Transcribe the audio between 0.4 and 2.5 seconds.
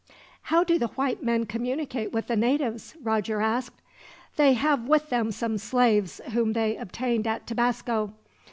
"How do the white men communicate with the